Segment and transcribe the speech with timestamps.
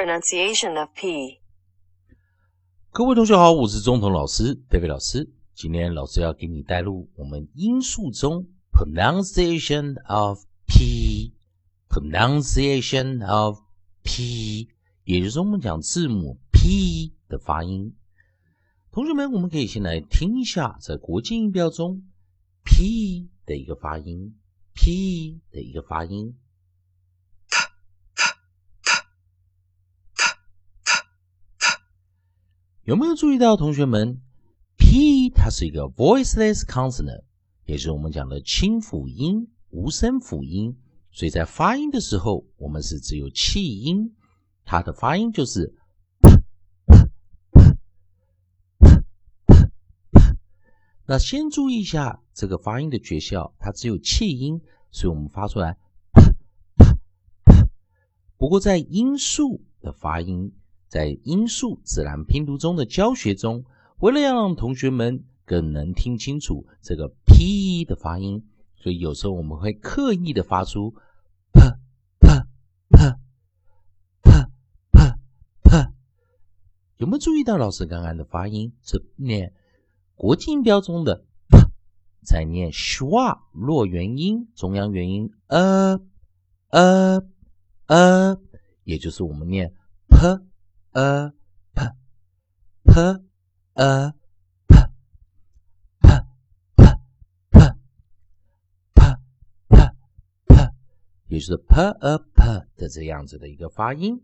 [0.00, 1.40] pronunciation of P.
[2.90, 5.30] 各位同学好，我是中统老师贝贝老师。
[5.52, 13.58] 今天老师要给你带入我们音素中 pronunciation of P，pronunciation of
[14.02, 14.70] P，
[15.04, 17.94] 也就是我们讲字母 P 的发音。
[18.92, 22.04] 同学们，我们可以先来听一下，在国际音标中
[22.64, 24.34] P 的一个发音
[24.72, 26.38] ，P 的一个发音。
[32.90, 34.20] 有没有注意到，同学们
[34.76, 37.22] ，P 它是一个 voiceless consonant，
[37.64, 40.76] 也是我们讲的清辅音、无声辅音，
[41.12, 44.16] 所以在发音的时候，我们是只有气音，
[44.64, 45.72] 它的发音就是。
[51.06, 55.76] 那先注意一下这个发音的诀窍，它只有气音，所以我们发出来。
[58.36, 60.52] 不过在音素的发音，
[60.90, 63.64] 在音素自然拼读中的教学中，
[64.00, 70.92] 为了要让同学们更能听清楚这个 p 的发音，所以有时候我们会刻意的发出
[71.52, 71.60] p
[72.18, 72.28] p
[72.88, 72.98] p
[74.20, 74.30] p
[74.90, 75.00] p
[75.62, 75.92] p。
[76.96, 79.54] 有没有注意到老师刚刚的发音是念？
[80.16, 81.58] 国际音标中的 p，
[82.24, 86.00] 在念 schwa 落元音中央元音 a
[86.70, 87.22] a
[87.86, 88.36] a，
[88.82, 89.72] 也就是我们念
[90.08, 90.49] p
[90.92, 91.32] a
[91.74, 91.84] p
[92.84, 93.00] p
[93.74, 94.12] a
[94.66, 94.76] p
[96.00, 96.08] p
[96.76, 96.84] p p
[98.94, 99.04] p
[99.74, 99.92] p
[100.46, 100.72] p，
[101.28, 104.20] 也就是 p a p 的这样子的一个发音，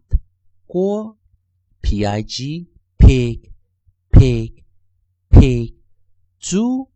[0.66, 1.16] 锅
[1.84, 2.66] ，pig
[3.02, 3.52] pig
[4.12, 4.64] pig
[5.32, 5.76] pig
[6.38, 6.92] 猪。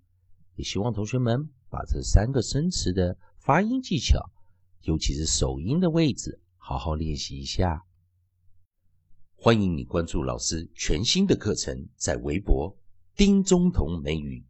[0.55, 4.31] 也希望同学们把这三个生词的发音技巧，
[4.83, 7.83] 尤其是首音的位置，好好练习一下。
[9.35, 12.77] 欢迎你关注老师全新的课程，在微博
[13.15, 14.45] 丁中同美语。